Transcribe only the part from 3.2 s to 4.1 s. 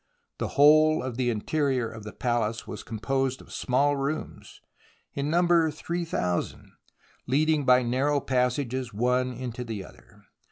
of small